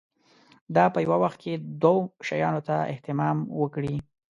[0.75, 3.95] دا په یوه وخت کې دوو شیانو ته اهتمام وکړي.